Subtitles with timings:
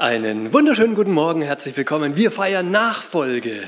[0.00, 2.16] Einen wunderschönen guten Morgen, herzlich willkommen.
[2.16, 3.64] Wir feiern Nachfolge.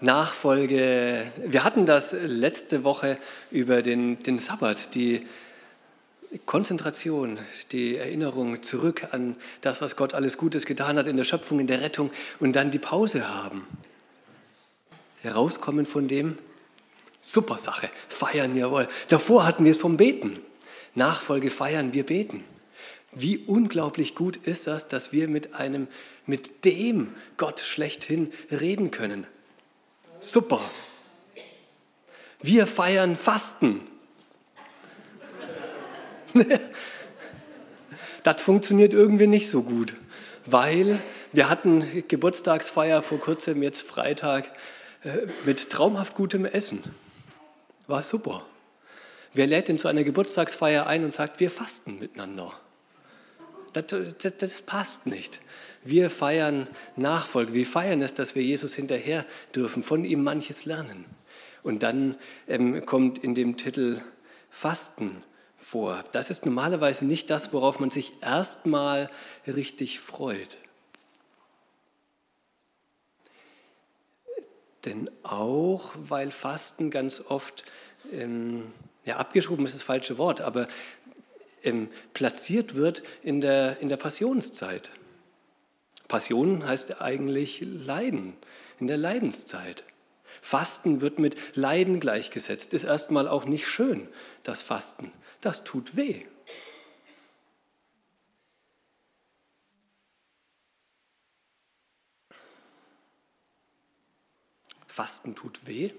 [0.00, 1.22] Nachfolge.
[1.46, 3.18] Wir hatten das letzte Woche
[3.52, 5.24] über den, den Sabbat, die
[6.44, 7.38] Konzentration,
[7.70, 11.68] die Erinnerung zurück an das, was Gott alles Gutes getan hat in der Schöpfung, in
[11.68, 12.10] der Rettung
[12.40, 13.64] und dann die Pause haben.
[15.22, 16.36] Herauskommen von dem,
[17.20, 18.88] super Sache, feiern, jawohl.
[19.06, 20.40] Davor hatten wir es vom Beten.
[20.96, 22.42] Nachfolge feiern, wir beten.
[23.14, 25.86] Wie unglaublich gut ist das, dass wir mit einem,
[26.26, 29.26] mit dem Gott schlechthin reden können.
[30.18, 30.60] Super.
[32.40, 33.80] Wir feiern Fasten.
[38.22, 39.94] das funktioniert irgendwie nicht so gut,
[40.46, 40.98] weil
[41.32, 44.50] wir hatten Geburtstagsfeier vor kurzem, jetzt Freitag,
[45.04, 46.82] äh, mit traumhaft gutem Essen.
[47.86, 48.44] War super.
[49.32, 52.52] Wer lädt denn zu einer Geburtstagsfeier ein und sagt, wir fasten miteinander?
[53.74, 53.84] Das,
[54.22, 55.40] das, das passt nicht.
[55.82, 57.52] Wir feiern Nachfolge.
[57.52, 61.04] Wir feiern es, dass wir Jesus hinterher dürfen, von ihm manches lernen.
[61.62, 62.16] Und dann
[62.48, 64.00] ähm, kommt in dem Titel
[64.48, 65.22] Fasten
[65.58, 66.04] vor.
[66.12, 69.10] Das ist normalerweise nicht das, worauf man sich erstmal
[69.46, 70.58] richtig freut.
[74.84, 77.64] Denn auch, weil Fasten ganz oft,
[78.12, 78.72] ähm,
[79.04, 80.68] ja, abgeschoben ist das falsche Wort, aber
[81.64, 84.90] ähm, platziert wird in der, in der Passionszeit.
[86.08, 88.36] Passion heißt eigentlich Leiden,
[88.78, 89.84] in der Leidenszeit.
[90.40, 92.74] Fasten wird mit Leiden gleichgesetzt.
[92.74, 94.08] Ist erstmal auch nicht schön,
[94.42, 95.10] das Fasten.
[95.40, 96.22] Das tut weh.
[104.86, 105.90] Fasten tut weh,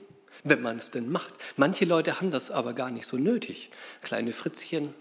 [0.46, 1.34] wenn man es denn macht.
[1.58, 3.70] Manche Leute haben das aber gar nicht so nötig.
[4.02, 4.94] Kleine Fritzchen,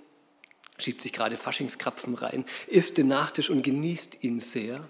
[0.78, 4.89] schiebt sich gerade Faschingskrapfen rein, isst den Nachtisch und genießt ihn sehr.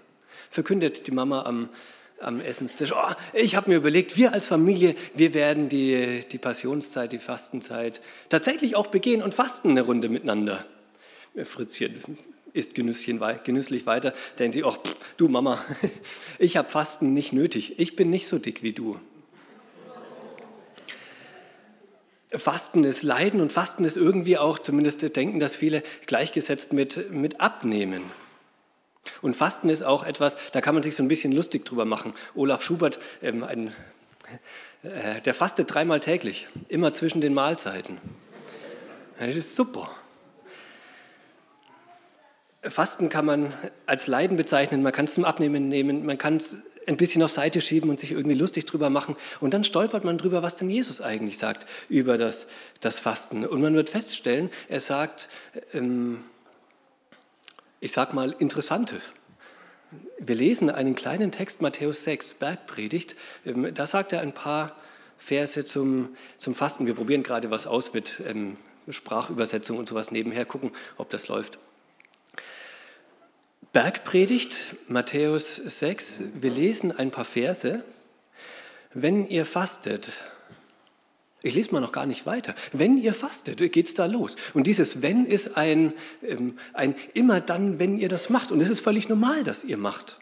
[0.49, 1.69] Verkündet die Mama am,
[2.19, 7.11] am Essenstisch, oh, ich habe mir überlegt, wir als Familie, wir werden die, die Passionszeit,
[7.11, 10.65] die Fastenzeit tatsächlich auch begehen und fasten eine Runde miteinander.
[11.43, 12.17] Fritzchen
[12.53, 14.77] isst genüsslich weiter, denkt sie, oh,
[15.17, 15.63] du Mama,
[16.39, 18.99] ich habe Fasten nicht nötig, ich bin nicht so dick wie du.
[22.37, 27.41] Fasten ist Leiden und Fasten ist irgendwie auch, zumindest denken das viele, gleichgesetzt mit, mit
[27.41, 28.03] Abnehmen.
[29.21, 32.13] Und Fasten ist auch etwas, da kann man sich so ein bisschen lustig drüber machen.
[32.33, 33.67] Olaf Schubert, ähm, ein,
[34.83, 37.99] äh, der fastet dreimal täglich, immer zwischen den Mahlzeiten.
[39.19, 39.89] Das ist super.
[42.63, 43.53] Fasten kann man
[43.85, 46.57] als Leiden bezeichnen, man kann es zum Abnehmen nehmen, man kann es
[46.87, 49.15] ein bisschen auf Seite schieben und sich irgendwie lustig drüber machen.
[49.39, 52.47] Und dann stolpert man drüber, was denn Jesus eigentlich sagt über das,
[52.79, 53.45] das Fasten.
[53.45, 55.29] Und man wird feststellen, er sagt,
[55.73, 56.19] ähm,
[57.79, 59.13] ich sag mal, Interessantes.
[60.19, 63.15] Wir lesen einen kleinen Text, Matthäus 6, Bergpredigt.
[63.45, 64.75] Ähm, da sagt er ein paar
[65.17, 66.85] Verse zum, zum Fasten.
[66.85, 68.57] Wir probieren gerade was aus mit ähm,
[68.89, 71.59] Sprachübersetzung und sowas nebenher, gucken, ob das läuft.
[73.75, 77.83] Bergpredigt, Matthäus 6, wir lesen ein paar Verse.
[78.93, 80.13] Wenn ihr fastet,
[81.41, 82.55] ich lese mal noch gar nicht weiter.
[82.71, 84.37] Wenn ihr fastet, geht es da los.
[84.53, 85.91] Und dieses Wenn ist ein,
[86.23, 88.53] ähm, ein immer dann, wenn ihr das macht.
[88.53, 90.21] Und es ist völlig normal, dass ihr macht.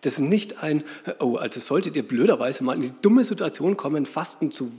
[0.00, 0.84] Das ist nicht ein,
[1.18, 4.72] oh, also solltet ihr blöderweise mal in die dumme Situation kommen, Fasten zu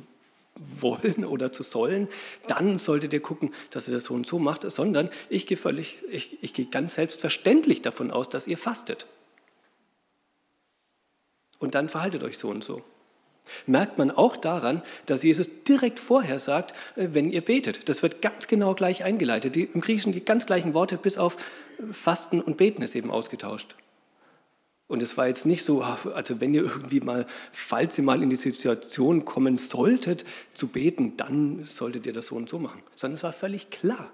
[0.55, 2.07] wollen oder zu sollen,
[2.47, 5.99] dann solltet ihr gucken, dass ihr das so und so macht, sondern ich gehe völlig,
[6.11, 9.07] ich, ich gehe ganz selbstverständlich davon aus, dass ihr fastet.
[11.59, 12.83] Und dann verhaltet euch so und so.
[13.65, 17.89] Merkt man auch daran, dass Jesus direkt vorher sagt, äh, wenn ihr betet.
[17.89, 19.55] Das wird ganz genau gleich eingeleitet.
[19.55, 21.37] Die, Im Griechischen die ganz gleichen Worte, bis auf
[21.91, 23.75] Fasten und Beten ist eben ausgetauscht.
[24.87, 28.29] Und es war jetzt nicht so, also wenn ihr irgendwie mal, falls ihr mal in
[28.29, 32.81] die Situation kommen solltet, zu beten, dann solltet ihr das so und so machen.
[32.95, 34.11] Sondern es war völlig klar.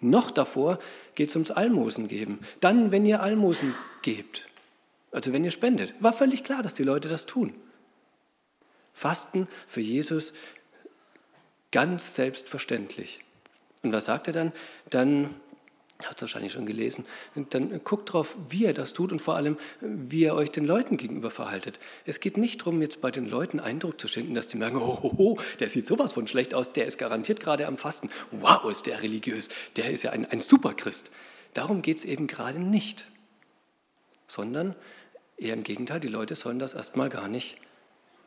[0.00, 0.78] Noch davor
[1.14, 2.38] geht es ums Almosen geben.
[2.60, 4.48] Dann, wenn ihr Almosen gebt,
[5.10, 7.54] also wenn ihr spendet, war völlig klar, dass die Leute das tun.
[8.92, 10.32] Fasten für Jesus
[11.70, 13.20] ganz selbstverständlich.
[13.82, 14.52] Und was sagt er dann?
[14.90, 15.34] Dann
[16.04, 17.06] hat es wahrscheinlich schon gelesen,
[17.50, 20.96] dann guckt drauf, wie er das tut und vor allem, wie er euch den Leuten
[20.96, 21.80] gegenüber verhaltet.
[22.04, 24.98] Es geht nicht darum, jetzt bei den Leuten Eindruck zu schinden, dass die merken, oh,
[25.02, 28.10] oh, oh, der sieht sowas von schlecht aus, der ist garantiert gerade am Fasten.
[28.30, 31.10] Wow, ist der religiös, der ist ja ein, ein Superchrist.
[31.52, 33.06] Darum geht es eben gerade nicht,
[34.28, 34.76] sondern
[35.36, 37.58] eher im Gegenteil, die Leute sollen das erstmal gar nicht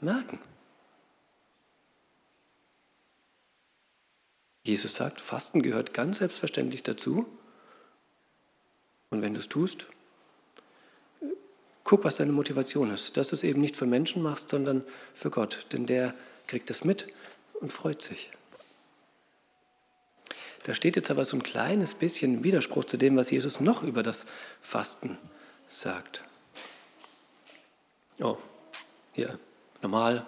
[0.02, 0.40] merken.
[4.64, 7.26] Jesus sagt, Fasten gehört ganz selbstverständlich dazu.
[9.12, 9.88] Und wenn du es tust,
[11.84, 13.18] guck, was deine Motivation ist.
[13.18, 15.68] Dass du es eben nicht für Menschen machst, sondern für Gott.
[15.74, 16.14] Denn der
[16.48, 17.08] kriegt das mit
[17.60, 18.32] und freut sich.
[20.64, 24.04] Da steht jetzt aber so ein kleines bisschen Widerspruch zu dem, was Jesus noch über
[24.04, 24.28] das
[24.62, 25.18] Fasten
[25.68, 26.24] sagt.
[28.20, 28.38] Oh,
[29.14, 29.40] hier,
[29.82, 30.26] normal,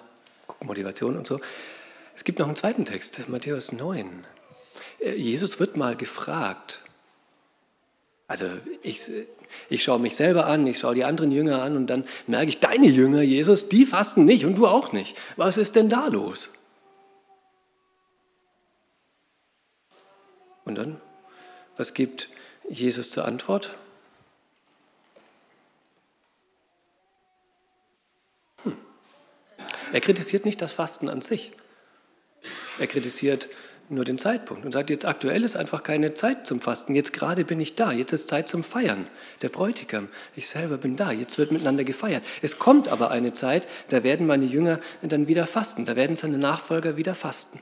[0.62, 1.40] Motivation und so.
[2.16, 4.26] Es gibt noch einen zweiten Text, Matthäus 9.
[5.00, 6.83] Äh, Jesus wird mal gefragt.
[8.34, 8.48] Also
[8.82, 9.00] ich,
[9.70, 12.60] ich schaue mich selber an, ich schaue die anderen Jünger an und dann merke ich,
[12.60, 15.16] deine Jünger, Jesus, die fasten nicht und du auch nicht.
[15.36, 16.50] Was ist denn da los?
[20.66, 21.00] Und dann,
[21.78, 22.28] was gibt
[22.68, 23.78] Jesus zur Antwort?
[28.64, 28.76] Hm.
[29.92, 31.52] Er kritisiert nicht das Fasten an sich.
[32.80, 33.48] Er kritisiert
[33.90, 36.96] nur den Zeitpunkt und sagt, jetzt aktuell ist einfach keine Zeit zum Fasten.
[36.96, 37.92] Jetzt gerade bin ich da.
[37.92, 39.08] Jetzt ist Zeit zum Feiern.
[39.42, 41.12] Der Bräutigam, ich selber bin da.
[41.12, 42.24] Jetzt wird miteinander gefeiert.
[42.42, 45.86] Es kommt aber eine Zeit, da werden meine Jünger dann wieder fasten.
[45.86, 47.60] Da werden seine Nachfolger wieder fasten.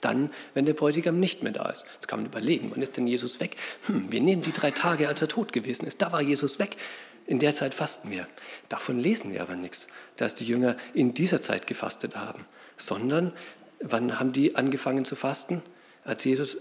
[0.00, 1.84] Dann, wenn der Bräutigam nicht mehr da ist.
[1.94, 3.56] Jetzt kann man überlegen, wann ist denn Jesus weg?
[3.86, 6.02] Hm, wir nehmen die drei Tage, als er tot gewesen ist.
[6.02, 6.76] Da war Jesus weg.
[7.26, 8.26] In der Zeit fasten wir.
[8.68, 9.86] Davon lesen wir aber nichts,
[10.16, 12.44] dass die Jünger in dieser Zeit gefastet haben,
[12.76, 13.32] sondern
[13.82, 15.62] wann haben die angefangen zu fasten?
[16.04, 16.56] Als Jesus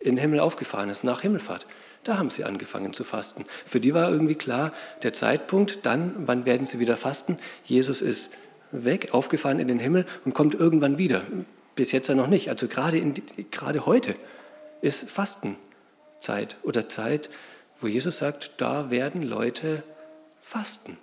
[0.00, 1.66] in den Himmel aufgefahren ist, nach Himmelfahrt.
[2.04, 3.46] Da haben sie angefangen zu fasten.
[3.64, 4.72] Für die war irgendwie klar,
[5.02, 7.38] der Zeitpunkt, dann, wann werden sie wieder fasten?
[7.64, 8.30] Jesus ist
[8.70, 11.22] weg, aufgefahren in den Himmel und kommt irgendwann wieder.
[11.74, 12.50] Bis jetzt ja noch nicht.
[12.50, 13.14] Also gerade, in,
[13.50, 14.14] gerade heute
[14.82, 17.30] ist Fastenzeit oder Zeit,
[17.80, 19.82] wo Jesus sagt, da werden Leute
[20.42, 20.98] fasten.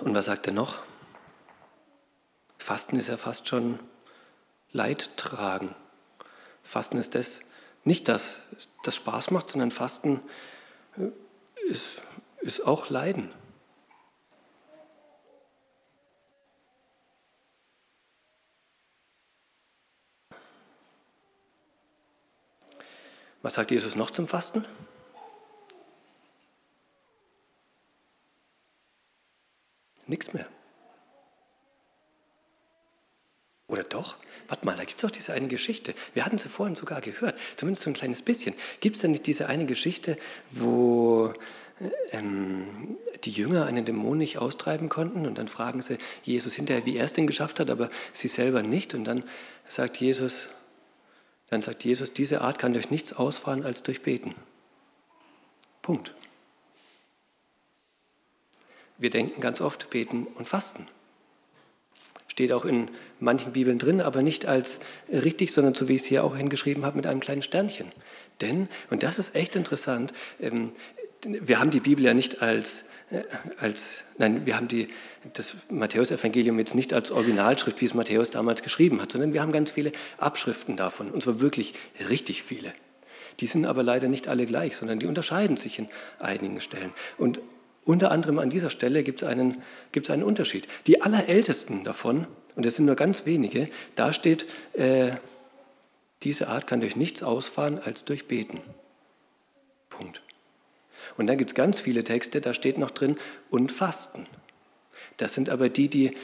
[0.00, 0.78] Und was sagt er noch?
[2.58, 3.78] Fasten ist ja fast schon
[4.72, 5.74] Leid tragen.
[6.62, 7.40] Fasten ist das,
[7.84, 8.38] nicht das,
[8.82, 10.22] das Spaß macht, sondern Fasten
[11.68, 12.00] ist,
[12.40, 13.32] ist auch Leiden.
[23.42, 24.64] Was sagt Jesus noch zum Fasten?
[30.10, 30.46] Nichts mehr.
[33.68, 34.16] Oder doch?
[34.48, 35.94] Warte mal, da gibt es doch diese eine Geschichte.
[36.14, 38.56] Wir hatten sie vorhin sogar gehört, zumindest so ein kleines bisschen.
[38.80, 40.18] Gibt es denn nicht diese eine Geschichte,
[40.50, 41.32] wo
[42.10, 46.96] ähm, die Jünger einen Dämon nicht austreiben konnten und dann fragen sie Jesus hinterher, wie
[46.96, 48.94] er es denn geschafft hat, aber sie selber nicht.
[48.94, 49.22] Und dann
[49.64, 50.48] sagt Jesus,
[51.50, 54.34] dann sagt Jesus, diese Art kann durch nichts ausfahren als durch Beten.
[55.82, 56.16] Punkt.
[59.00, 60.86] Wir denken ganz oft beten und fasten.
[62.28, 62.88] Steht auch in
[63.18, 64.80] manchen Bibeln drin, aber nicht als
[65.10, 67.88] richtig, sondern so wie ich es hier auch hingeschrieben habe, mit einem kleinen Sternchen.
[68.40, 70.72] Denn, und das ist echt interessant, ähm,
[71.24, 73.22] wir haben die Bibel ja nicht als, äh,
[73.58, 74.88] als nein, wir haben die,
[75.32, 79.52] das Matthäusevangelium jetzt nicht als Originalschrift, wie es Matthäus damals geschrieben hat, sondern wir haben
[79.52, 81.74] ganz viele Abschriften davon, und zwar wirklich
[82.08, 82.72] richtig viele.
[83.40, 85.88] Die sind aber leider nicht alle gleich, sondern die unterscheiden sich in
[86.18, 86.92] einigen Stellen.
[87.16, 87.40] Und
[87.90, 90.68] unter anderem an dieser Stelle gibt es einen, gibt's einen Unterschied.
[90.86, 95.10] Die allerältesten davon, und das sind nur ganz wenige, da steht, äh,
[96.22, 98.60] diese Art kann durch nichts ausfahren als durch Beten.
[99.88, 100.22] Punkt.
[101.16, 103.16] Und dann gibt es ganz viele Texte, da steht noch drin,
[103.50, 104.26] und Fasten.
[105.16, 106.16] Das sind aber die, die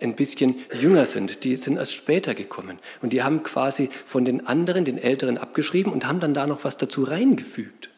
[0.00, 2.78] ein bisschen jünger sind, die sind erst später gekommen.
[3.02, 6.64] Und die haben quasi von den anderen, den Älteren, abgeschrieben und haben dann da noch
[6.64, 7.89] was dazu reingefügt.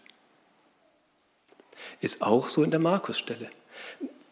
[2.03, 3.49] Ist auch so in der Markusstelle.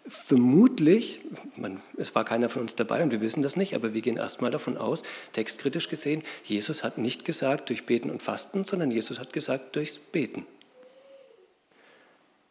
[0.07, 1.21] Vermutlich,
[1.57, 4.17] man, es war keiner von uns dabei und wir wissen das nicht, aber wir gehen
[4.17, 9.21] erstmal davon aus, textkritisch gesehen, Jesus hat nicht gesagt durch Beten und Fasten, sondern Jesus
[9.21, 10.47] hat gesagt durchs Beten.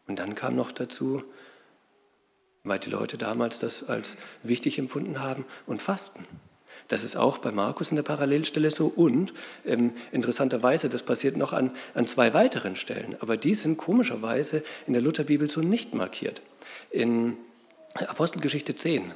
[0.08, 1.22] Und dann kam noch dazu,
[2.64, 6.26] weil die Leute damals das als wichtig empfunden haben, und Fasten.
[6.90, 9.32] Das ist auch bei Markus in der Parallelstelle so und
[9.66, 14.94] ähm, interessanterweise, das passiert noch an, an zwei weiteren Stellen, aber die sind komischerweise in
[14.94, 16.42] der Lutherbibel so nicht markiert.
[16.90, 17.38] In
[17.94, 19.14] Apostelgeschichte 10,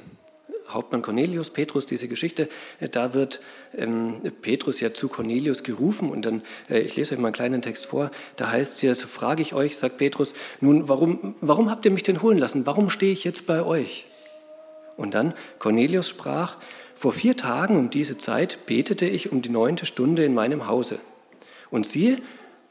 [0.68, 3.40] Hauptmann Cornelius, Petrus, diese Geschichte, äh, da wird
[3.76, 7.62] ähm, Petrus ja zu Cornelius gerufen und dann, äh, ich lese euch mal einen kleinen
[7.62, 11.70] Text vor, da heißt es ja, so frage ich euch, sagt Petrus, nun, warum, warum
[11.70, 12.66] habt ihr mich denn holen lassen?
[12.66, 14.06] Warum stehe ich jetzt bei euch?
[14.96, 16.56] Und dann, Cornelius sprach,
[16.94, 20.98] vor vier Tagen um diese Zeit betete ich um die neunte Stunde in meinem Hause.
[21.70, 22.20] Und siehe,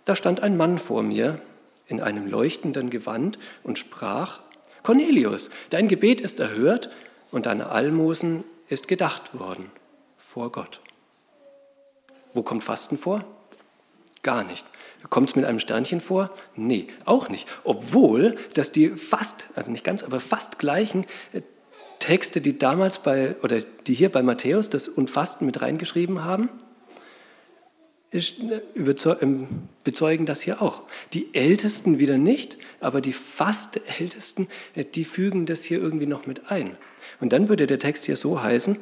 [0.06, 1.40] da stand ein Mann vor mir
[1.88, 4.42] in einem leuchtenden Gewand und sprach,
[4.82, 6.90] Cornelius, dein Gebet ist erhört
[7.32, 9.72] und deine Almosen ist gedacht worden
[10.18, 10.82] vor Gott.
[12.34, 13.24] Wo kommt Fasten vor?
[14.24, 14.66] Gar nicht.
[15.10, 16.32] Kommt es mit einem Sternchen vor?
[16.56, 17.48] Nee, auch nicht.
[17.64, 21.42] Obwohl, dass die fast, also nicht ganz, aber fast gleichen äh,
[22.04, 26.50] Texte, die damals bei, oder die hier bei Matthäus das und Fasten mit reingeschrieben haben,
[28.14, 28.20] äh,
[29.22, 29.48] ähm,
[29.86, 30.82] bezeugen das hier auch.
[31.14, 36.26] Die Ältesten wieder nicht, aber die fast Ältesten, äh, die fügen das hier irgendwie noch
[36.26, 36.76] mit ein.
[37.22, 38.78] Und dann würde der Text hier so heißen,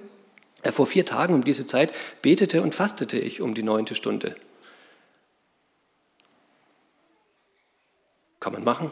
[0.72, 4.36] vor vier Tagen um diese Zeit betete und fastete ich um die neunte Stunde.
[8.40, 8.92] Kann man machen.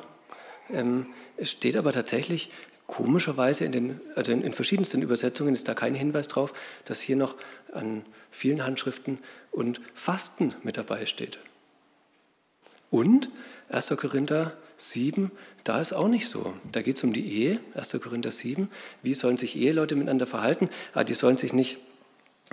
[0.71, 2.51] Ähm, es steht aber tatsächlich
[2.89, 6.53] komischerweise in den, also in, verschiedensten Übersetzungen ist da kein Hinweis drauf,
[6.85, 7.35] dass hier noch
[7.71, 9.19] an vielen Handschriften
[9.51, 11.37] und Fasten mit dabei steht.
[12.89, 13.29] Und
[13.69, 13.89] 1.
[13.95, 15.29] Korinther 7,
[15.63, 16.53] da ist auch nicht so.
[16.71, 17.91] Da geht es um die Ehe, 1.
[18.01, 18.71] Korinther 7.
[19.03, 20.67] Wie sollen sich Eheleute miteinander verhalten?
[20.95, 21.77] Ah, die sollen sich nicht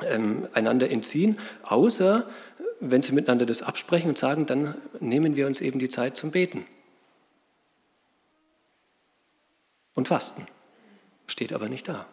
[0.04, 2.28] ähm, einander entziehen, außer
[2.80, 6.30] wenn sie miteinander das absprechen und sagen, dann nehmen wir uns eben die Zeit zum
[6.30, 6.66] Beten.
[9.96, 10.46] Und Fasten.
[11.26, 12.06] Steht aber nicht da.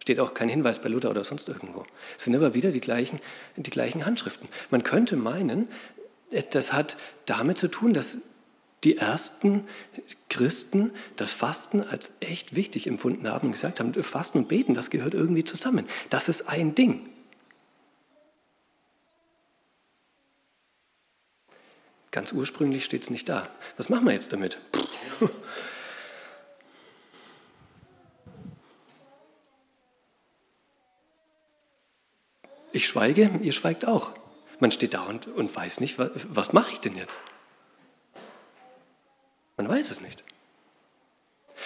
[0.00, 1.86] Steht auch kein Hinweis bei Luther oder sonst irgendwo.
[2.16, 3.20] Es sind aber wieder die gleichen,
[3.54, 4.48] die gleichen Handschriften.
[4.70, 5.68] Man könnte meinen,
[6.50, 6.96] das hat
[7.26, 8.18] damit zu tun, dass
[8.82, 9.68] die ersten
[10.30, 14.88] Christen das Fasten als echt wichtig empfunden haben und gesagt haben, Fasten und Beten, das
[14.88, 15.86] gehört irgendwie zusammen.
[16.08, 17.08] Das ist ein Ding.
[22.10, 23.48] Ganz ursprünglich steht es nicht da.
[23.76, 24.58] Was machen wir jetzt damit?
[32.80, 34.12] Ich schweige, ihr schweigt auch.
[34.58, 37.20] Man steht da und, und weiß nicht, was, was mache ich denn jetzt?
[39.58, 40.24] Man weiß es nicht.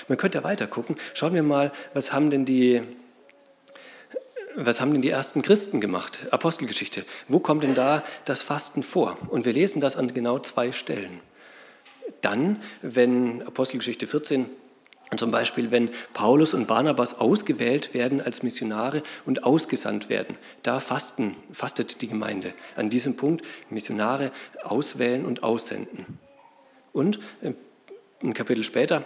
[0.09, 0.97] Man könnte weiter gucken.
[1.15, 2.83] Schauen wir mal, was haben denn die,
[4.57, 6.27] was haben denn die ersten Christen gemacht?
[6.33, 7.05] Apostelgeschichte.
[7.29, 9.17] Wo kommt denn da das Fasten vor?
[9.29, 11.21] Und wir lesen das an genau zwei Stellen.
[12.23, 14.51] Dann, wenn Apostelgeschichte 14
[15.17, 21.37] zum Beispiel, wenn Paulus und Barnabas ausgewählt werden als Missionare und ausgesandt werden, da fasten,
[21.53, 22.53] fastet die Gemeinde.
[22.75, 24.33] An diesem Punkt Missionare
[24.63, 26.19] auswählen und aussenden.
[26.93, 27.53] Und äh,
[28.23, 29.05] ein Kapitel später,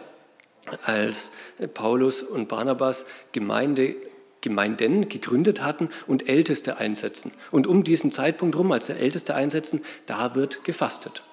[0.85, 1.31] als
[1.75, 3.97] Paulus und Barnabas Gemeinde,
[4.41, 7.33] Gemeinden gegründet hatten und Älteste einsetzen.
[7.51, 11.25] Und um diesen Zeitpunkt rum, als der Älteste einsetzen, da wird gefastet.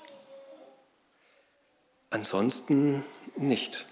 [2.10, 3.04] Ansonsten
[3.36, 3.86] nicht.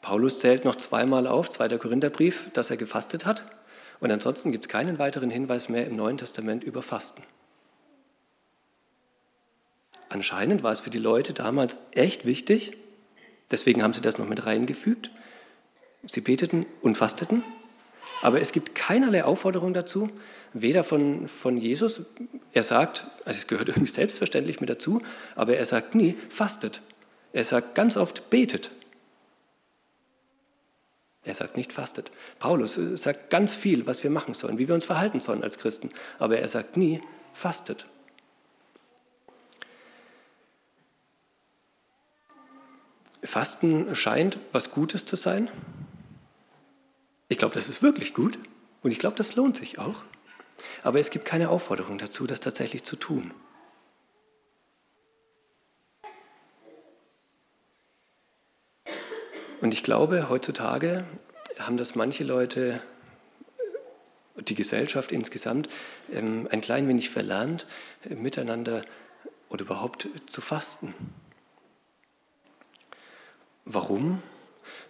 [0.00, 1.78] Paulus zählt noch zweimal auf, 2.
[1.78, 3.44] Korintherbrief, dass er gefastet hat.
[4.00, 7.22] Und ansonsten gibt es keinen weiteren Hinweis mehr im Neuen Testament über Fasten.
[10.08, 12.76] Anscheinend war es für die Leute damals echt wichtig,
[13.50, 15.10] deswegen haben sie das noch mit reingefügt.
[16.04, 17.44] Sie beteten und fasteten,
[18.22, 20.10] aber es gibt keinerlei Aufforderung dazu,
[20.52, 22.02] weder von, von Jesus,
[22.52, 25.00] er sagt, also es gehört irgendwie selbstverständlich mit dazu,
[25.36, 26.80] aber er sagt nie, fastet.
[27.32, 28.72] Er sagt ganz oft, betet.
[31.24, 32.10] Er sagt nicht fastet.
[32.38, 35.90] Paulus sagt ganz viel, was wir machen sollen, wie wir uns verhalten sollen als Christen.
[36.18, 37.86] Aber er sagt nie fastet.
[43.22, 45.50] Fasten scheint was Gutes zu sein.
[47.28, 48.38] Ich glaube, das ist wirklich gut
[48.82, 50.02] und ich glaube, das lohnt sich auch.
[50.82, 53.32] Aber es gibt keine Aufforderung dazu, das tatsächlich zu tun.
[59.60, 61.04] Und ich glaube, heutzutage
[61.58, 62.80] haben das manche Leute,
[64.36, 65.68] die Gesellschaft insgesamt,
[66.12, 67.66] ähm, ein klein wenig verlernt,
[68.08, 68.82] miteinander
[69.50, 70.94] oder überhaupt zu fasten.
[73.64, 74.22] Warum?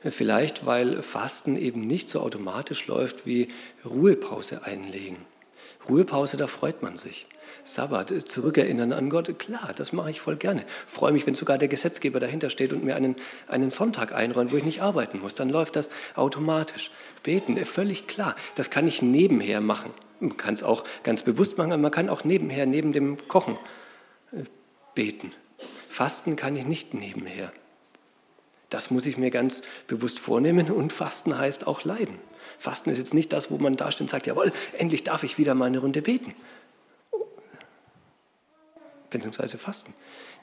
[0.03, 3.49] Vielleicht, weil Fasten eben nicht so automatisch läuft wie
[3.85, 5.19] Ruhepause einlegen.
[5.89, 7.27] Ruhepause, da freut man sich.
[7.65, 10.65] Sabbat, zurückerinnern an Gott, klar, das mache ich voll gerne.
[10.87, 13.17] Freue mich, wenn sogar der Gesetzgeber dahinter steht und mir einen,
[13.49, 15.35] einen Sonntag einräumt, wo ich nicht arbeiten muss.
[15.35, 16.91] Dann läuft das automatisch.
[17.23, 18.35] Beten, äh, völlig klar.
[18.55, 19.93] Das kann ich nebenher machen.
[20.21, 23.59] Man kann es auch ganz bewusst machen, aber man kann auch nebenher, neben dem Kochen
[24.33, 24.45] äh,
[24.95, 25.33] beten.
[25.89, 27.53] Fasten kann ich nicht nebenher.
[28.71, 32.19] Das muss ich mir ganz bewusst vornehmen und Fasten heißt auch leiden.
[32.61, 35.38] Fasten ist jetzt nicht das, wo man da steht und sagt, jawohl, endlich darf ich
[35.38, 36.35] wieder mal eine Runde beten
[39.11, 39.93] beziehungsweise Fasten.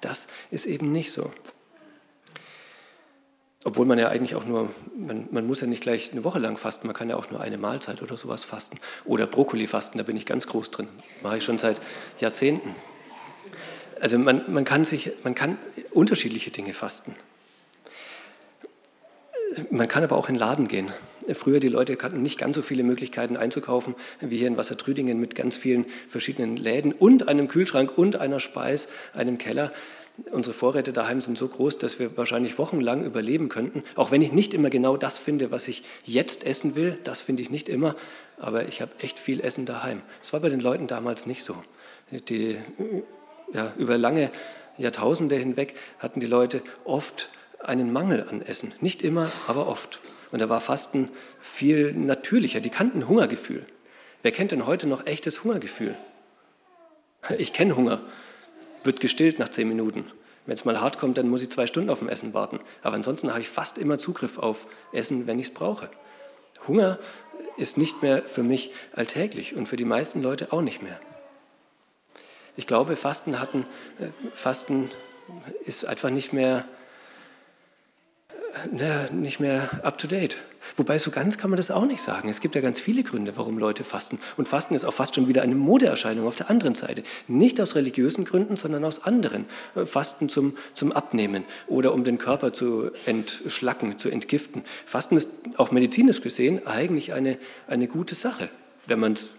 [0.02, 1.32] Das ist eben nicht so.
[3.64, 6.58] Obwohl man ja eigentlich auch nur, man, man, muss ja nicht gleich eine Woche lang
[6.58, 8.80] fasten, man kann ja auch nur eine Mahlzeit oder sowas fasten.
[9.04, 10.88] Oder Brokkoli fasten, da bin ich ganz groß drin.
[11.24, 11.82] Mache ich schon seit
[12.20, 12.76] Jahrzehnten.
[14.00, 15.58] Also man, man, kann sich, man kann
[15.92, 17.16] unterschiedliche Dinge fasten.
[19.72, 20.92] Man kann aber auch in den Laden gehen.
[21.34, 25.36] Früher die Leute hatten nicht ganz so viele Möglichkeiten einzukaufen wie hier in Wassertrüdingen mit
[25.36, 29.74] ganz vielen verschiedenen Läden und einem Kühlschrank und einer Speis, einem Keller.
[30.32, 33.84] Unsere Vorräte daheim sind so groß, dass wir wahrscheinlich wochenlang überleben könnten.
[33.96, 37.44] Auch wenn ich nicht immer genau das finde, was ich jetzt essen will, das finde
[37.44, 37.96] ich nicht immer,
[38.40, 40.02] aber ich habe echt viel Essen daheim.
[40.22, 41.56] Das war bei den Leuten damals nicht so.
[42.30, 42.58] Die,
[43.54, 44.32] ja, über lange
[44.78, 48.74] Jahrtausende hinweg hatten die Leute oft einen Mangel an Essen.
[48.82, 50.00] Nicht immer, aber oft.
[50.32, 51.10] Und da war Fasten
[51.40, 52.60] viel natürlicher.
[52.60, 53.66] Die kannten Hungergefühl.
[54.22, 55.96] Wer kennt denn heute noch echtes Hungergefühl?
[57.38, 58.02] Ich kenne Hunger.
[58.84, 60.06] Wird gestillt nach zehn Minuten.
[60.46, 62.60] Wenn es mal hart kommt, dann muss ich zwei Stunden auf dem Essen warten.
[62.82, 65.90] Aber ansonsten habe ich fast immer Zugriff auf Essen, wenn ich es brauche.
[66.68, 67.00] Hunger
[67.58, 71.00] ist nicht mehr für mich alltäglich und für die meisten Leute auch nicht mehr.
[72.56, 73.66] Ich glaube, Fasten, hatten,
[74.00, 74.90] äh, Fasten
[75.66, 76.66] ist einfach nicht mehr
[78.72, 80.38] na, nicht mehr up-to-date.
[80.76, 82.30] Wobei so ganz kann man das auch nicht sagen.
[82.30, 84.20] Es gibt ja ganz viele Gründe, warum Leute fasten.
[84.36, 87.04] Und Fasten ist auch fast schon wieder eine Modeerscheinung auf der anderen Seite.
[87.28, 89.46] Nicht aus religiösen Gründen, sondern aus anderen.
[89.76, 94.64] Äh, Fasten zum, zum Abnehmen oder um den Körper zu entschlacken, zu entgiften.
[94.86, 97.38] Fasten ist auch medizinisch gesehen eigentlich eine,
[97.68, 98.50] eine gute Sache,
[98.88, 99.30] wenn man es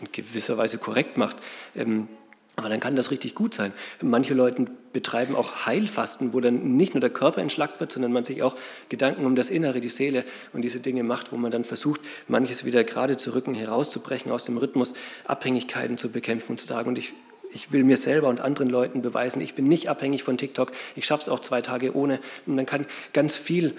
[0.00, 1.36] in gewisser Weise korrekt macht.
[1.74, 2.08] Ähm,
[2.56, 3.72] aber dann kann das richtig gut sein.
[4.02, 8.26] Manche Leute betreiben auch Heilfasten, wo dann nicht nur der Körper entschlackt wird, sondern man
[8.26, 8.56] sich auch
[8.90, 12.66] Gedanken um das Innere, die Seele und diese Dinge macht, wo man dann versucht, manches
[12.66, 14.92] wieder gerade zu rücken, herauszubrechen aus dem Rhythmus,
[15.24, 17.14] Abhängigkeiten zu bekämpfen und zu sagen, und ich,
[17.54, 21.06] ich will mir selber und anderen Leuten beweisen, ich bin nicht abhängig von TikTok, ich
[21.06, 22.20] schaffe es auch zwei Tage ohne.
[22.44, 23.74] Und man kann ganz viel,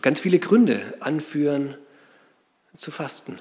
[0.00, 1.76] ganz viele Gründe anführen
[2.74, 3.38] zu fasten.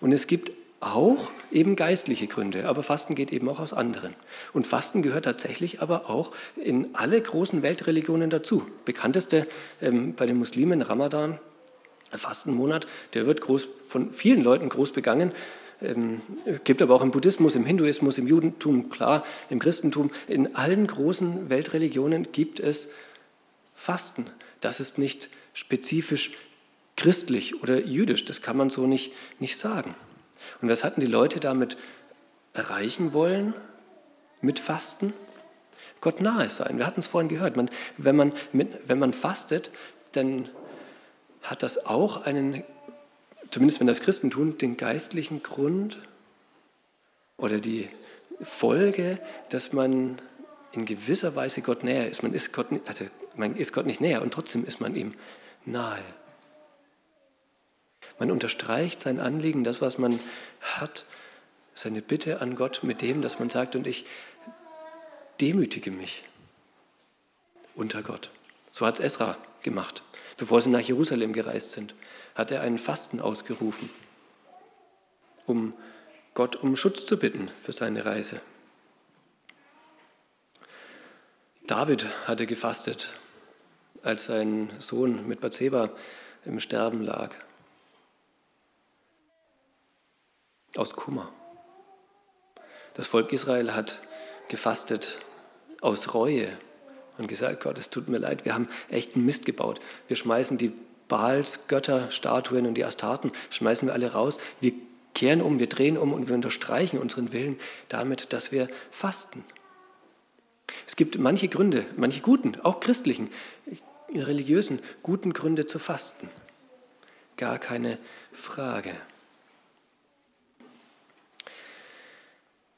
[0.00, 4.14] Und es gibt auch eben geistliche Gründe, aber Fasten geht eben auch aus anderen.
[4.52, 8.66] Und Fasten gehört tatsächlich aber auch in alle großen Weltreligionen dazu.
[8.84, 9.46] Bekannteste
[9.80, 11.38] ähm, bei den Muslimen Ramadan,
[12.10, 15.32] Fastenmonat, der wird groß, von vielen Leuten groß begangen.
[15.82, 16.20] Ähm,
[16.64, 21.48] gibt aber auch im Buddhismus, im Hinduismus, im Judentum, klar, im Christentum, in allen großen
[21.50, 22.88] Weltreligionen gibt es
[23.74, 24.26] Fasten.
[24.60, 26.32] Das ist nicht spezifisch
[26.96, 29.94] christlich oder jüdisch, das kann man so nicht, nicht sagen.
[30.60, 31.76] Und was hatten die Leute damit
[32.54, 33.54] erreichen wollen
[34.40, 35.12] mit Fasten?
[36.00, 36.78] Gott nahe sein.
[36.78, 37.56] Wir hatten es vorhin gehört.
[37.56, 39.70] Man, wenn, man, wenn man fastet,
[40.12, 40.48] dann
[41.42, 42.62] hat das auch einen,
[43.50, 45.98] zumindest wenn das Christen tun, den geistlichen Grund
[47.38, 47.88] oder die
[48.42, 50.20] Folge, dass man
[50.72, 52.22] in gewisser Weise Gott näher ist.
[52.22, 55.14] Man ist Gott, also man ist Gott nicht näher und trotzdem ist man ihm
[55.64, 56.02] nahe.
[58.18, 60.20] Man unterstreicht sein Anliegen, das, was man
[60.60, 61.04] hat,
[61.74, 64.06] seine Bitte an Gott mit dem, dass man sagt, und ich
[65.40, 66.24] demütige mich
[67.74, 68.30] unter Gott.
[68.72, 70.02] So hat es Esra gemacht.
[70.38, 71.94] Bevor sie nach Jerusalem gereist sind,
[72.34, 73.90] hat er einen Fasten ausgerufen,
[75.46, 75.74] um
[76.34, 78.40] Gott um Schutz zu bitten für seine Reise.
[81.66, 83.14] David hatte gefastet,
[84.02, 85.90] als sein Sohn mit Bathseba
[86.44, 87.34] im Sterben lag.
[90.78, 91.32] Aus Kummer.
[92.94, 94.00] Das Volk Israel hat
[94.48, 95.18] gefastet
[95.80, 96.48] aus Reue
[97.18, 99.80] und gesagt, Gott, es tut mir leid, wir haben echt Mist gebaut.
[100.08, 100.72] Wir schmeißen die
[101.08, 104.38] Baals, Götter, Statuen und die Astarten, schmeißen wir alle raus.
[104.60, 104.72] Wir
[105.14, 107.58] kehren um, wir drehen um und wir unterstreichen unseren Willen
[107.88, 109.44] damit, dass wir fasten.
[110.86, 113.30] Es gibt manche Gründe, manche guten, auch christlichen,
[114.12, 116.28] religiösen, guten Gründe zu fasten.
[117.36, 117.98] Gar keine
[118.32, 118.92] Frage.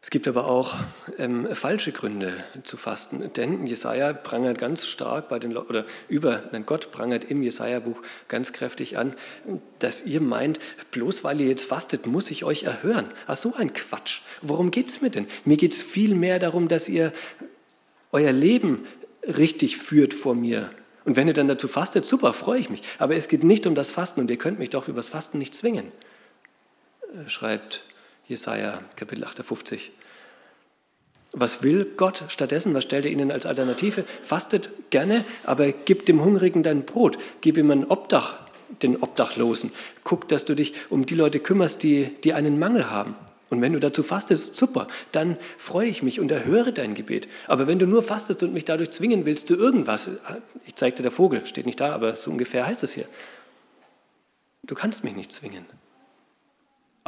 [0.08, 0.74] Es gibt aber auch
[1.18, 2.32] ähm, falsche Gründe
[2.64, 7.42] zu fasten, denn Jesaja prangert ganz stark bei den oder über nein, Gott prangert im
[7.42, 9.12] Jesaja-Buch ganz kräftig an,
[9.80, 10.60] dass ihr meint,
[10.92, 13.04] bloß weil ihr jetzt fastet, muss ich euch erhören.
[13.26, 14.22] Ach so ein Quatsch.
[14.40, 15.26] Worum geht es mir denn?
[15.44, 17.12] Mir geht es viel mehr darum, dass ihr
[18.10, 18.86] euer Leben
[19.24, 20.70] richtig führt vor mir.
[21.04, 22.80] Und wenn ihr dann dazu fastet, super, freue ich mich.
[22.98, 25.54] Aber es geht nicht um das Fasten und ihr könnt mich doch übers Fasten nicht
[25.54, 25.92] zwingen,
[27.14, 27.84] äh, schreibt
[28.26, 29.92] Jesaja Kapitel 58.
[31.38, 32.74] Was will Gott stattdessen?
[32.74, 34.04] Was stellt er ihnen als Alternative?
[34.22, 37.18] Fastet gerne, aber gib dem Hungrigen dein Brot.
[37.40, 38.38] Gib ihm ein Obdach,
[38.82, 39.70] den Obdachlosen.
[40.04, 43.14] Guck, dass du dich um die Leute kümmerst, die, die einen Mangel haben.
[43.50, 47.28] Und wenn du dazu fastest, super, dann freue ich mich und erhöre dein Gebet.
[47.46, 50.10] Aber wenn du nur fastest und mich dadurch zwingen willst zu irgendwas,
[50.66, 53.06] ich zeigte der Vogel, steht nicht da, aber so ungefähr heißt es hier.
[54.64, 55.64] Du kannst mich nicht zwingen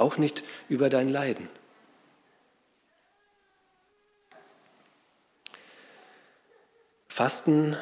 [0.01, 1.49] auch nicht über dein Leiden.
[7.11, 7.77] Fasten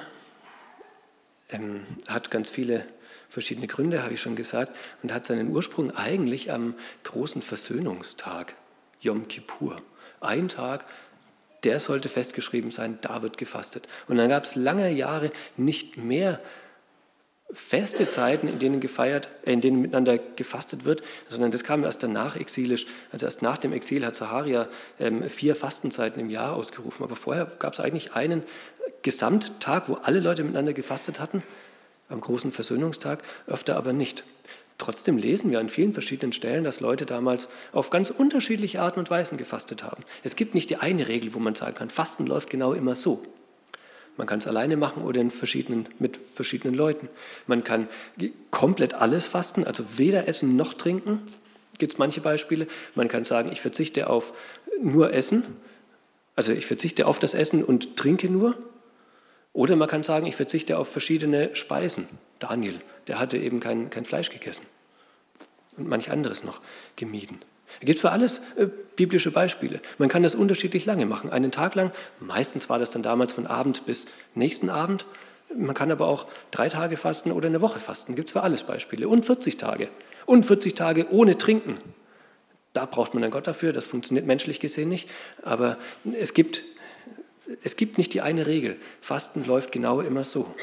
[1.50, 2.88] ähm, hat ganz viele
[3.28, 8.54] verschiedene Gründe, habe ich schon gesagt, und hat seinen Ursprung eigentlich am großen Versöhnungstag,
[9.00, 9.82] Yom Kippur.
[10.20, 10.86] Ein Tag,
[11.62, 13.86] der sollte festgeschrieben sein, da wird gefastet.
[14.08, 16.40] Und dann gab es lange Jahre nicht mehr
[17.52, 22.02] feste Zeiten, in denen, gefeiert, äh, in denen miteinander gefastet wird, sondern das kam erst
[22.02, 22.86] danach exilisch.
[23.12, 24.68] Also erst nach dem Exil hat Zacharia
[25.00, 27.04] ähm, vier Fastenzeiten im Jahr ausgerufen.
[27.04, 28.42] Aber vorher gab es eigentlich einen
[29.02, 31.42] Gesamttag, wo alle Leute miteinander gefastet hatten,
[32.08, 34.24] am großen Versöhnungstag, öfter aber nicht.
[34.78, 39.10] Trotzdem lesen wir an vielen verschiedenen Stellen, dass Leute damals auf ganz unterschiedliche Arten und
[39.10, 40.04] Weisen gefastet haben.
[40.22, 43.24] Es gibt nicht die eine Regel, wo man sagen kann, Fasten läuft genau immer so.
[44.18, 47.08] Man kann es alleine machen oder in verschiedenen, mit verschiedenen Leuten.
[47.46, 47.88] Man kann
[48.50, 51.22] komplett alles fasten, also weder essen noch trinken.
[51.78, 52.66] Gibt es manche Beispiele.
[52.96, 54.32] Man kann sagen, ich verzichte auf
[54.82, 55.44] nur Essen,
[56.34, 58.58] also ich verzichte auf das Essen und trinke nur.
[59.52, 62.08] Oder man kann sagen, ich verzichte auf verschiedene Speisen.
[62.40, 64.66] Daniel, der hatte eben kein, kein Fleisch gegessen
[65.76, 66.60] und manch anderes noch
[66.96, 67.38] gemieden.
[67.80, 69.80] Es gibt für alles äh, biblische Beispiele.
[69.98, 71.30] Man kann das unterschiedlich lange machen.
[71.30, 75.06] Einen Tag lang, meistens war das dann damals von Abend bis nächsten Abend.
[75.56, 78.14] Man kann aber auch drei Tage fasten oder eine Woche fasten.
[78.14, 79.08] Gibt es für alles Beispiele.
[79.08, 79.88] Und 40 Tage.
[80.26, 81.78] Und 40 Tage ohne Trinken.
[82.72, 83.72] Da braucht man einen Gott dafür.
[83.72, 85.08] Das funktioniert menschlich gesehen nicht.
[85.42, 85.78] Aber
[86.20, 86.64] es gibt,
[87.62, 88.76] es gibt nicht die eine Regel.
[89.00, 90.54] Fasten läuft genau immer so.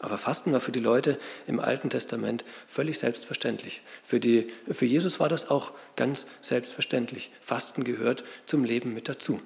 [0.00, 3.82] Aber Fasten war für die Leute im Alten Testament völlig selbstverständlich.
[4.02, 7.30] Für, die, für Jesus war das auch ganz selbstverständlich.
[7.40, 9.40] Fasten gehört zum Leben mit dazu.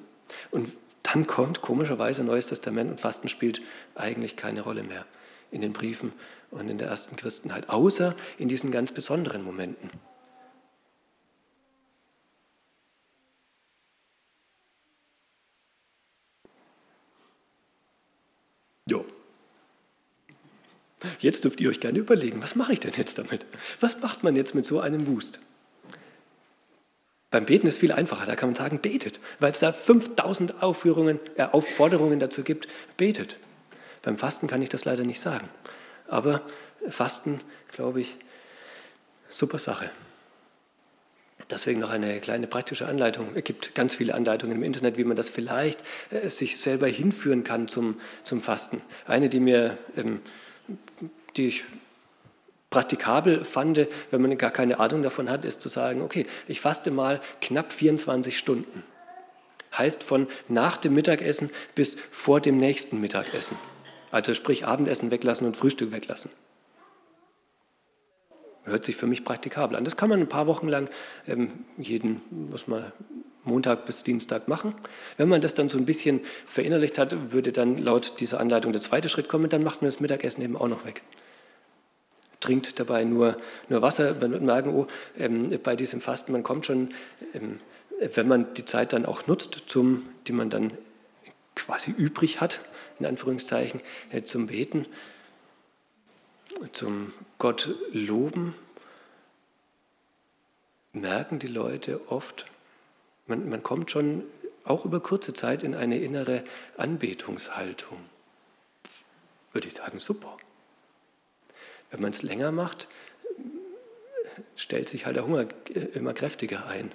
[0.51, 3.63] Und dann kommt komischerweise Neues Testament und Fasten spielt
[3.95, 5.05] eigentlich keine Rolle mehr
[5.51, 6.13] in den Briefen
[6.51, 9.91] und in der ersten Christenheit, außer in diesen ganz besonderen Momenten.
[21.25, 23.47] Jetzt dürft ihr euch gerne überlegen, was mache ich denn jetzt damit?
[23.81, 25.41] Was macht man jetzt mit so einem Wust?
[27.31, 31.19] Beim Beten ist viel einfacher, da kann man sagen, betet, weil es da 5000 Aufführungen,
[31.37, 33.39] äh, Aufforderungen dazu gibt, betet.
[34.03, 35.49] Beim Fasten kann ich das leider nicht sagen.
[36.09, 36.43] Aber
[36.91, 37.41] Fasten,
[37.73, 38.17] glaube ich,
[39.31, 39.91] super Sache.
[41.51, 43.29] Deswegen noch eine kleine praktische Anleitung.
[43.35, 47.45] Es gibt ganz viele Anleitungen im Internet, wie man das vielleicht äh, sich selber hinführen
[47.45, 48.83] kann zum, zum Fasten.
[49.07, 50.21] Eine, die mir ähm,
[51.37, 51.65] die ich
[52.71, 56.91] praktikabel fand, wenn man gar keine Ahnung davon hat, ist zu sagen, okay, ich faste
[56.91, 58.83] mal knapp 24 Stunden.
[59.77, 63.57] Heißt von nach dem Mittagessen bis vor dem nächsten Mittagessen.
[64.11, 66.31] Also sprich Abendessen weglassen und Frühstück weglassen.
[68.65, 69.85] Hört sich für mich praktikabel an.
[69.85, 70.89] Das kann man ein paar Wochen lang
[71.27, 72.93] ähm, jeden, was mal
[73.45, 74.75] Montag bis Dienstag machen.
[75.17, 78.81] Wenn man das dann so ein bisschen verinnerlicht hat, würde dann laut dieser Anleitung der
[78.81, 81.03] zweite Schritt kommen, dann macht man das Mittagessen eben auch noch weg.
[82.41, 83.37] Trinkt dabei nur,
[83.69, 84.15] nur Wasser.
[84.21, 84.87] Man wird merken, oh,
[85.19, 86.91] ähm, bei diesem Fasten, man kommt schon,
[87.35, 87.61] ähm,
[88.15, 90.73] wenn man die Zeit dann auch nutzt, zum, die man dann
[91.55, 92.61] quasi übrig hat,
[92.99, 94.87] in Anführungszeichen, äh, zum Beten,
[96.73, 98.55] zum Gott loben,
[100.93, 102.47] merken die Leute oft,
[103.27, 104.23] man, man kommt schon
[104.65, 106.45] auch über kurze Zeit in eine innere
[106.77, 107.99] Anbetungshaltung.
[109.53, 110.37] Würde ich sagen, super.
[111.91, 112.89] Wenn man es länger macht,
[114.57, 115.47] stellt sich halt der Hunger
[115.95, 116.93] immer kräftiger ein.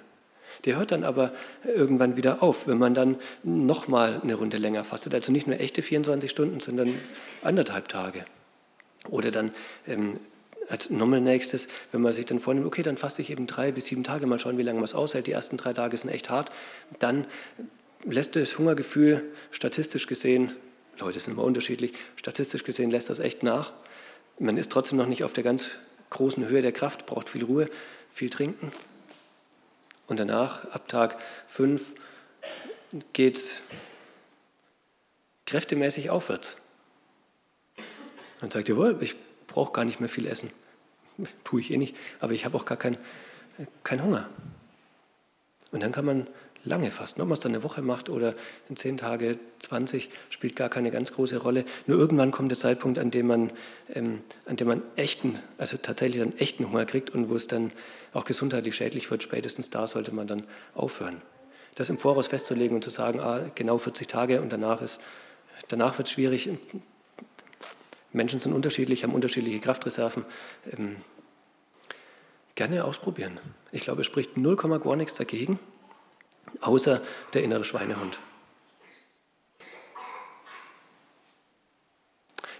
[0.64, 1.32] Der hört dann aber
[1.64, 5.14] irgendwann wieder auf, wenn man dann nochmal eine Runde länger fastet.
[5.14, 6.92] Also nicht nur echte 24 Stunden, sondern
[7.42, 8.24] anderthalb Tage.
[9.10, 9.52] Oder dann
[9.86, 10.18] ähm,
[10.68, 13.86] als nochmal nächstes, wenn man sich dann vornimmt, okay, dann faste ich eben drei bis
[13.86, 15.26] sieben Tage, mal schauen, wie lange man es aushält.
[15.26, 16.50] Die ersten drei Tage sind echt hart.
[16.98, 17.26] Dann
[18.04, 20.52] lässt das Hungergefühl statistisch gesehen,
[20.98, 23.72] Leute sind immer unterschiedlich, statistisch gesehen lässt das echt nach.
[24.38, 25.70] Man ist trotzdem noch nicht auf der ganz
[26.10, 27.68] großen Höhe der Kraft, braucht viel Ruhe,
[28.12, 28.72] viel trinken.
[30.06, 31.92] Und danach, ab Tag fünf,
[33.12, 33.60] geht es
[35.46, 36.56] kräftemäßig aufwärts.
[38.40, 40.50] Man sagt, jawohl, ich brauche gar nicht mehr viel essen.
[41.44, 42.98] Tue ich eh nicht, aber ich habe auch gar keinen
[43.84, 44.28] kein Hunger.
[45.72, 46.26] Und dann kann man
[46.64, 47.22] lange fasten.
[47.22, 48.34] Ob man es dann eine Woche macht oder
[48.68, 51.64] in zehn Tage, 20, spielt gar keine ganz große Rolle.
[51.86, 53.52] Nur irgendwann kommt der Zeitpunkt, an dem man,
[53.94, 57.72] ähm, an dem man echten, also tatsächlich dann echten Hunger kriegt und wo es dann
[58.12, 59.22] auch gesundheitlich schädlich wird.
[59.22, 61.22] Spätestens da sollte man dann aufhören.
[61.76, 64.82] Das im Voraus festzulegen und zu sagen, ah, genau 40 Tage und danach
[65.68, 66.50] danach wird es schwierig,
[68.12, 70.24] Menschen sind unterschiedlich, haben unterschiedliche Kraftreserven.
[70.72, 70.96] Ähm,
[72.54, 73.38] gerne ausprobieren.
[73.72, 75.58] Ich glaube, es spricht 0, gar nichts dagegen,
[76.60, 77.00] außer
[77.32, 78.18] der innere Schweinehund.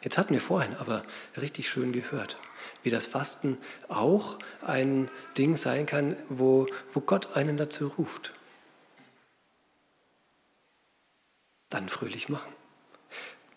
[0.02, 1.04] Jetzt hatten wir vorhin aber
[1.38, 2.38] richtig schön gehört,
[2.82, 3.58] wie das Fasten
[3.88, 8.32] auch ein Ding sein kann, wo, wo Gott einen dazu ruft.
[11.68, 12.52] Dann fröhlich machen.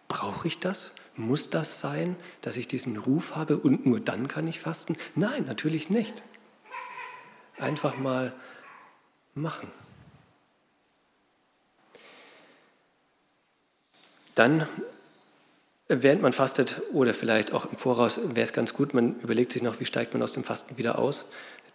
[0.10, 0.94] Brauche ich das?
[1.16, 4.98] Muss das sein, dass ich diesen Ruf habe und nur dann kann ich fasten?
[5.16, 6.24] Nein, natürlich nicht.
[7.58, 8.34] Einfach mal
[9.36, 9.72] machen.
[14.36, 14.68] Dann,
[15.88, 19.62] während man fastet oder vielleicht auch im Voraus, wäre es ganz gut, man überlegt sich
[19.62, 21.26] noch, wie steigt man aus dem Fasten wieder aus.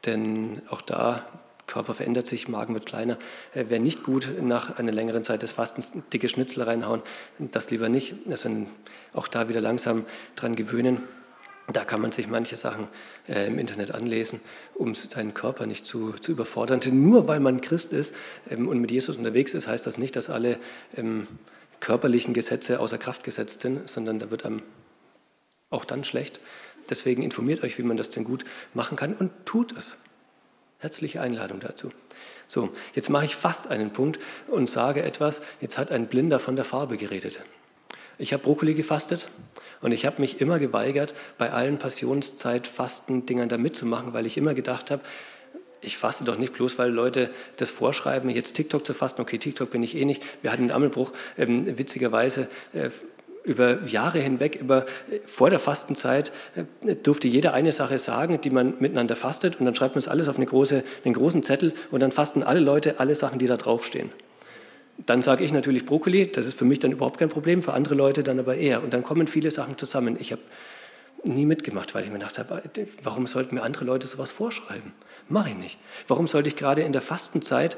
[0.05, 1.27] Denn auch da,
[1.69, 3.17] Körper verändert sich, Magen wird kleiner.
[3.55, 7.03] Äh, wäre nicht gut, nach einer längeren Zeit des Fastens dicke Schnitzel reinhauen.
[7.39, 8.67] Das lieber nicht, sondern
[9.13, 10.05] auch da wieder langsam
[10.35, 11.03] dran gewöhnen.
[11.71, 12.89] Da kann man sich manche Sachen
[13.29, 14.41] äh, im Internet anlesen,
[14.75, 16.81] um seinen Körper nicht zu, zu überfordern.
[16.81, 18.15] Denn nur weil man Christ ist
[18.51, 20.59] ähm, und mit Jesus unterwegs ist, heißt das nicht, dass alle
[20.97, 21.29] ähm,
[21.81, 24.63] körperlichen Gesetze außer Kraft gesetzt sind, sondern da wird einem
[25.69, 26.41] auch dann schlecht.
[26.89, 29.99] Deswegen informiert euch, wie man das denn gut machen kann und tut es.
[30.81, 31.91] Herzliche Einladung dazu.
[32.47, 35.43] So, jetzt mache ich fast einen Punkt und sage etwas.
[35.61, 37.41] Jetzt hat ein Blinder von der Farbe geredet.
[38.17, 39.29] Ich habe Brokkoli gefastet
[39.81, 44.91] und ich habe mich immer geweigert, bei allen Passionszeit-Fasten-Dingern da mitzumachen, weil ich immer gedacht
[44.91, 45.03] habe,
[45.81, 49.23] ich faste doch nicht bloß, weil Leute das vorschreiben, jetzt TikTok zu fasten.
[49.23, 50.23] Okay, TikTok bin ich eh nicht.
[50.43, 52.91] Wir hatten den Ammelbruch ähm, witzigerweise äh,
[53.49, 58.51] über Jahre hinweg, über, äh, vor der Fastenzeit, äh, durfte jeder eine Sache sagen, die
[58.51, 61.73] man miteinander fastet und dann schreibt man es alles auf eine große, einen großen Zettel
[61.91, 64.11] und dann fasten alle Leute alle Sachen, die da draufstehen.
[65.07, 67.95] Dann sage ich natürlich Brokkoli, das ist für mich dann überhaupt kein Problem, für andere
[67.95, 68.83] Leute dann aber eher.
[68.83, 70.17] Und dann kommen viele Sachen zusammen.
[70.19, 70.43] Ich habe
[71.25, 72.63] nie mitgemacht, weil ich mir gedacht habe,
[73.03, 74.93] warum sollten mir andere Leute sowas vorschreiben?
[75.29, 75.79] Mache ich nicht.
[76.09, 77.77] Warum sollte ich gerade in der Fastenzeit,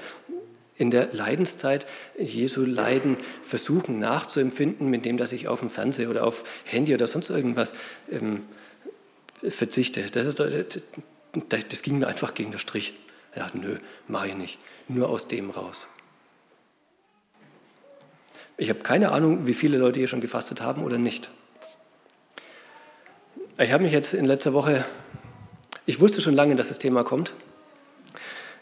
[0.80, 1.86] in der Leidenszeit
[2.18, 7.06] Jesu Leiden versuchen nachzuempfinden, mit dem, dass ich auf dem Fernseher oder auf Handy oder
[7.06, 7.74] sonst irgendwas
[8.10, 8.44] ähm,
[9.46, 10.02] verzichte?
[10.10, 10.80] Das, das,
[11.68, 12.94] das, ging mir einfach gegen den Strich.
[13.32, 13.76] Ich dachte, nö,
[14.08, 14.58] mache ich nicht.
[14.88, 15.86] Nur aus dem raus.
[18.56, 21.30] Ich habe keine Ahnung, wie viele Leute hier schon gefastet haben oder nicht.
[23.58, 24.86] Ich habe mich jetzt in letzter Woche,
[25.84, 27.34] ich wusste schon lange, dass das Thema kommt.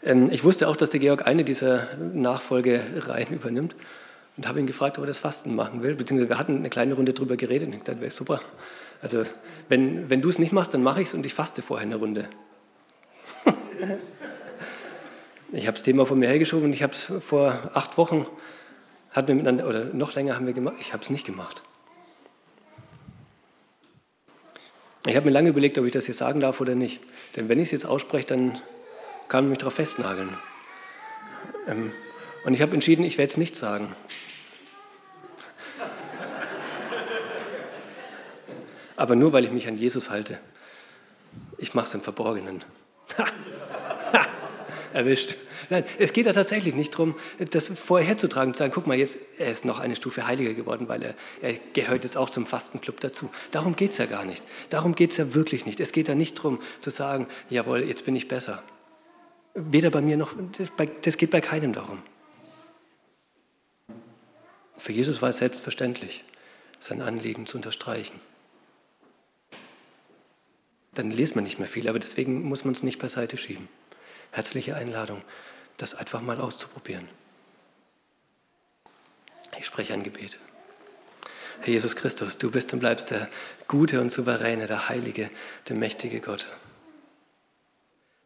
[0.03, 3.75] Ähm, ich wusste auch, dass der Georg eine dieser Nachfolgereihen übernimmt
[4.37, 5.95] und habe ihn gefragt, ob er das Fasten machen will.
[5.95, 8.41] Beziehungsweise wir hatten eine kleine Runde darüber geredet und ich gesagt, wäre super.
[9.01, 9.23] Also
[9.67, 11.95] wenn, wenn du es nicht machst, dann mache ich es und ich faste vorher eine
[11.95, 12.27] Runde.
[15.51, 18.25] ich habe das Thema von mir hergeschoben und ich habe es vor acht Wochen,
[19.11, 21.63] hatten wir miteinander, oder noch länger haben wir gemacht, ich habe es nicht gemacht.
[25.05, 26.99] Ich habe mir lange überlegt, ob ich das hier sagen darf oder nicht.
[27.35, 28.59] Denn wenn ich es jetzt ausspreche, dann
[29.29, 30.35] kann mich darauf festnageln.
[31.67, 31.91] Ähm,
[32.43, 33.95] und ich habe entschieden, ich werde es nicht sagen.
[38.97, 40.39] Aber nur, weil ich mich an Jesus halte.
[41.57, 42.65] Ich mache es im Verborgenen.
[44.93, 45.35] Erwischt.
[45.69, 49.51] Nein, es geht da tatsächlich nicht darum, das vorherzutragen, zu sagen, guck mal, jetzt, er
[49.51, 53.29] ist noch eine Stufe heiliger geworden, weil er, er gehört jetzt auch zum Fastenclub dazu.
[53.51, 54.43] Darum geht es ja gar nicht.
[54.71, 55.79] Darum geht es ja wirklich nicht.
[55.79, 58.63] Es geht da nicht darum zu sagen, jawohl, jetzt bin ich besser.
[59.53, 60.33] Weder bei mir noch,
[61.01, 62.01] das geht bei keinem darum.
[64.77, 66.23] Für Jesus war es selbstverständlich,
[66.79, 68.19] sein Anliegen zu unterstreichen.
[70.93, 73.67] Dann lest man nicht mehr viel, aber deswegen muss man es nicht beiseite schieben.
[74.31, 75.21] Herzliche Einladung
[75.79, 77.07] das einfach mal auszuprobieren.
[79.57, 80.37] Ich spreche ein Gebet.
[81.61, 83.27] Herr Jesus Christus, du bist und bleibst der
[83.67, 85.29] gute und souveräne, der heilige,
[85.67, 86.47] der mächtige Gott.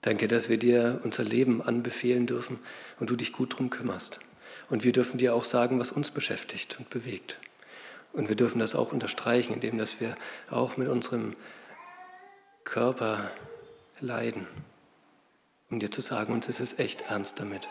[0.04, 2.60] Danke, dass wir dir unser Leben anbefehlen dürfen
[3.00, 4.20] und du dich gut darum kümmerst.
[4.70, 7.40] Und wir dürfen dir auch sagen, was uns beschäftigt und bewegt.
[8.14, 10.16] Und wir dürfen das auch unterstreichen, indem dass wir
[10.50, 11.36] auch mit unserem
[12.64, 13.32] Körper
[14.00, 14.46] leiden
[15.74, 17.68] um dir zu sagen, uns ist es echt ernst damit.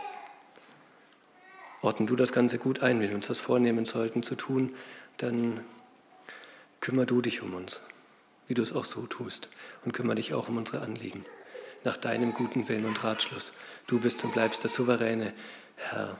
[1.82, 4.74] Ordnen du das Ganze gut ein, wenn wir uns das vornehmen sollten zu tun,
[5.18, 5.60] dann
[6.80, 7.80] kümmer du dich um uns,
[8.48, 9.48] wie du es auch so tust,
[9.84, 11.24] und kümmere dich auch um unsere Anliegen,
[11.84, 13.52] nach deinem guten Willen und Ratschluss.
[13.86, 15.32] Du bist und bleibst der souveräne
[15.76, 16.16] Herr,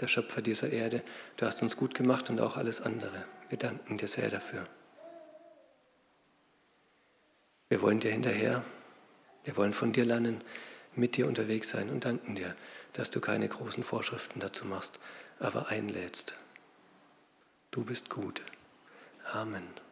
[0.00, 1.02] der Schöpfer dieser Erde.
[1.36, 3.24] Du hast uns gut gemacht und auch alles andere.
[3.48, 4.66] Wir danken dir sehr dafür.
[7.68, 8.64] Wir wollen dir hinterher,
[9.44, 10.42] wir wollen von dir lernen,
[10.94, 12.56] mit dir unterwegs sein und danken dir,
[12.94, 14.98] dass du keine großen Vorschriften dazu machst,
[15.38, 16.34] aber einlädst.
[17.70, 18.42] Du bist gut.
[19.32, 19.87] Amen.